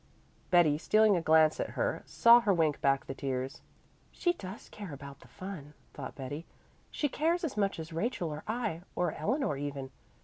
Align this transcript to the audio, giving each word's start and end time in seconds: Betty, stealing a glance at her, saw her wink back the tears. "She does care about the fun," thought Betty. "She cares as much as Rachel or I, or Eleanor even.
Betty, 0.49 0.79
stealing 0.79 1.15
a 1.15 1.21
glance 1.21 1.59
at 1.59 1.69
her, 1.77 2.01
saw 2.07 2.39
her 2.39 2.51
wink 2.51 2.81
back 2.81 3.05
the 3.05 3.13
tears. 3.13 3.61
"She 4.11 4.33
does 4.33 4.67
care 4.69 4.91
about 4.93 5.19
the 5.19 5.27
fun," 5.27 5.75
thought 5.93 6.15
Betty. 6.15 6.47
"She 6.89 7.07
cares 7.07 7.43
as 7.43 7.55
much 7.55 7.77
as 7.79 7.93
Rachel 7.93 8.29
or 8.29 8.43
I, 8.47 8.81
or 8.95 9.11
Eleanor 9.11 9.57
even. 9.57 9.91